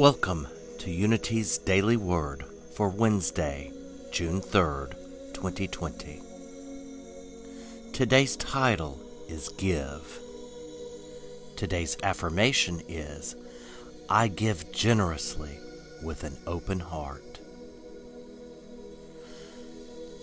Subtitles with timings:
[0.00, 3.70] Welcome to Unity's Daily Word for Wednesday,
[4.10, 4.94] June 3rd,
[5.34, 6.22] 2020.
[7.92, 10.18] Today's title is Give.
[11.54, 13.36] Today's affirmation is
[14.08, 15.58] I give generously
[16.02, 17.40] with an open heart.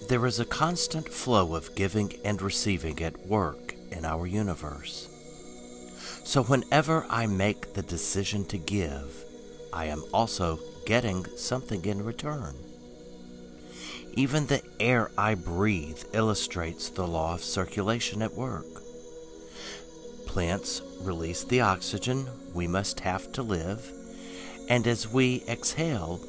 [0.10, 5.08] There is a constant flow of giving and receiving at work in our universe.
[6.24, 9.27] So whenever I make the decision to give,
[9.78, 12.56] I am also getting something in return.
[14.14, 18.66] Even the air I breathe illustrates the law of circulation at work.
[20.26, 23.92] Plants release the oxygen we must have to live,
[24.68, 26.22] and as we exhale,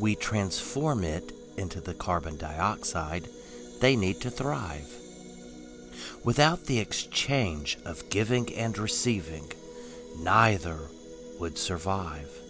[0.00, 3.28] we transform it into the carbon dioxide
[3.80, 4.90] they need to thrive.
[6.24, 9.52] Without the exchange of giving and receiving,
[10.18, 10.78] neither
[11.38, 12.40] would survive.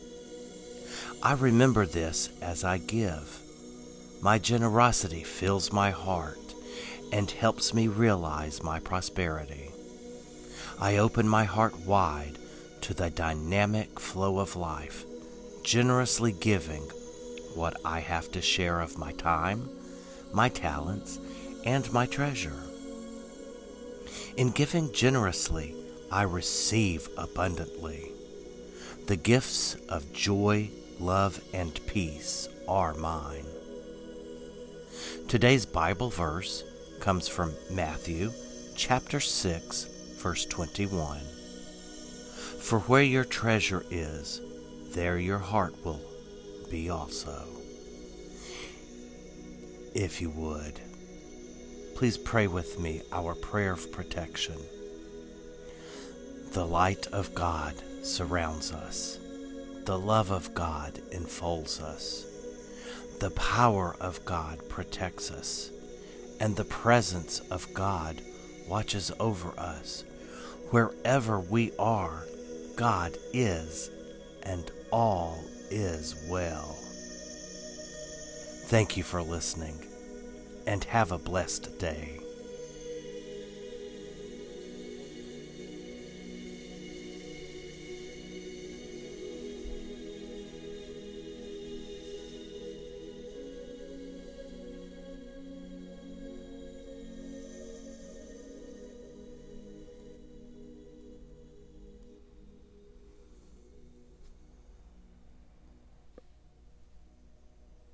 [1.25, 3.41] I remember this as I give.
[4.21, 6.55] My generosity fills my heart
[7.13, 9.71] and helps me realize my prosperity.
[10.79, 12.37] I open my heart wide
[12.83, 15.07] to the dynamic flow of life,
[15.63, 16.83] generously giving
[17.55, 19.71] what I have to share of my time,
[20.31, 21.21] my talents,
[21.65, 22.65] and my treasure.
[24.37, 25.75] In giving generously,
[26.13, 28.13] I receive abundantly.
[29.07, 30.69] The gifts of joy,
[31.01, 33.47] love, and peace are mine.
[35.29, 36.65] Today's Bible verse
[37.01, 38.33] comes from Matthew
[38.77, 39.85] chapter 6,
[40.23, 41.21] verse 21.
[42.61, 44.41] For where your treasure is,
[44.95, 46.01] there your heart will
[46.71, 47.47] be also.
[49.95, 50.81] If you would,
[51.95, 54.57] please pray with me our prayer of protection.
[56.53, 59.19] The light of God surrounds us.
[59.85, 62.25] The love of God enfolds us.
[63.21, 65.71] The power of God protects us.
[66.41, 68.21] And the presence of God
[68.67, 70.05] watches over us.
[70.71, 72.25] Wherever we are,
[72.77, 73.91] God is,
[74.43, 76.77] and all is well.
[78.65, 79.87] Thank you for listening,
[80.67, 82.24] and have a blessed day.